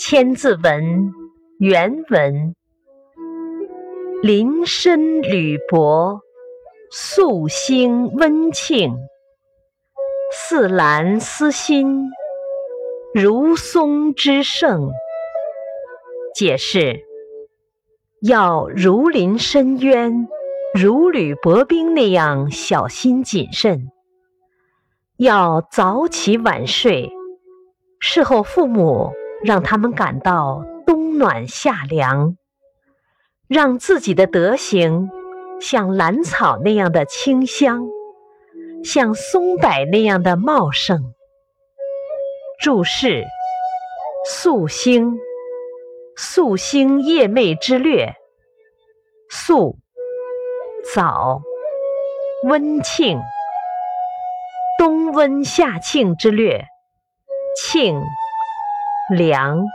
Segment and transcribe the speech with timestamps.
[0.00, 1.12] 千字文
[1.58, 2.54] 原文：
[4.22, 6.20] 林深履薄，
[6.92, 8.96] 素兴温庆。
[10.32, 12.08] 似兰思馨，
[13.12, 14.88] 如松之盛。
[16.32, 17.00] 解释：
[18.22, 20.28] 要如临深渊，
[20.74, 23.90] 如履薄冰那样小心谨慎；
[25.16, 27.10] 要早起晚睡，
[27.98, 29.10] 事后父母。
[29.42, 32.36] 让他们感到冬暖夏凉，
[33.46, 35.10] 让自己的德行
[35.60, 37.86] 像兰草那样的清香，
[38.84, 41.14] 像松柏那样的茂盛。
[42.60, 43.24] 注释：
[44.24, 45.18] 素兴，
[46.16, 48.14] 素兴夜寐之略。
[49.30, 49.78] 素，
[50.94, 51.42] 早，
[52.42, 53.20] 温庆，
[54.78, 56.64] 冬温夏庆之略。
[57.56, 58.02] 庆。
[59.08, 59.66] 凉。